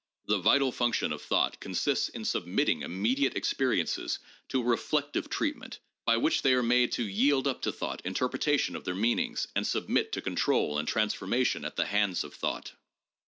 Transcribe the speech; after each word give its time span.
The 0.25 0.39
vital 0.39 0.71
function 0.71 1.13
of 1.13 1.21
thought 1.21 1.59
consists 1.59 2.09
in 2.09 2.25
submitting 2.25 2.81
immediate 2.81 3.35
experiences 3.35 4.17
to 4.47 4.59
a 4.59 4.63
reflective 4.63 5.29
treatment 5.29 5.77
by 6.05 6.17
which 6.17 6.41
they 6.41 6.53
are 6.55 6.63
made 6.63 6.91
to 6.93 7.03
yield 7.07 7.45
up 7.47 7.61
to 7.61 7.71
thought 7.71 8.01
interpretation 8.03 8.75
of 8.75 8.83
their 8.83 8.95
meanings 8.95 9.47
and 9.55 9.67
submit 9.67 10.11
to 10.13 10.21
control 10.23 10.79
and 10.79 10.87
transformation 10.87 11.63
at 11.63 11.75
the 11.75 11.85
hands 11.85 12.23
of 12.23 12.33
thought. 12.33 12.73